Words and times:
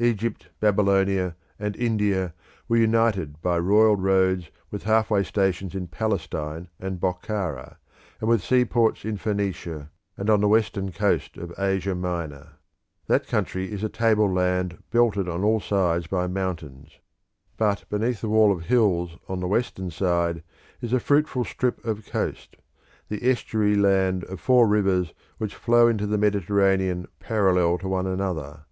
Egypt, 0.00 0.48
Babylonia, 0.58 1.36
and 1.56 1.76
India 1.76 2.34
were 2.66 2.78
united 2.78 3.40
by 3.40 3.56
royal 3.60 3.94
roads 3.94 4.50
with 4.72 4.82
half 4.82 5.08
way 5.08 5.22
stations 5.22 5.72
in 5.72 5.86
Palestine 5.86 6.66
and 6.80 6.98
Bokhara, 6.98 7.76
and 8.18 8.28
with 8.28 8.42
seaports 8.42 9.04
in 9.04 9.16
Phoenicia, 9.16 9.88
and 10.16 10.28
on 10.30 10.40
the 10.40 10.48
western 10.48 10.90
coast 10.90 11.36
of 11.36 11.56
Asia 11.56 11.94
Minor 11.94 12.54
That 13.06 13.28
country 13.28 13.70
is 13.70 13.84
a 13.84 13.88
tableland 13.88 14.82
belted 14.90 15.28
on 15.28 15.44
all 15.44 15.60
sides 15.60 16.08
by 16.08 16.26
mountains; 16.26 16.98
but 17.56 17.84
beneath 17.88 18.20
the 18.20 18.28
wall 18.28 18.50
of 18.50 18.64
hills 18.64 19.16
on 19.28 19.38
the 19.38 19.46
western 19.46 19.92
side 19.92 20.42
is 20.80 20.92
a 20.92 20.98
fruitful 20.98 21.44
strip 21.44 21.84
of 21.84 22.04
coast, 22.04 22.56
the 23.08 23.30
estuary 23.30 23.76
land 23.76 24.24
of 24.24 24.40
four 24.40 24.66
rivers 24.66 25.14
which 25.36 25.54
flow 25.54 25.86
into 25.86 26.04
the 26.08 26.18
Mediterranean 26.18 27.06
parallel 27.20 27.78
to 27.78 27.86
one 27.86 28.08
another. 28.08 28.64